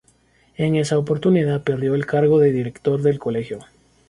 [0.55, 3.59] En esa oportunidad perdió el cargo de director del Colegio.